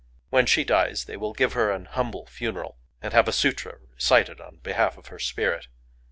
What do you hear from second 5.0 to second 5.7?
her spirit.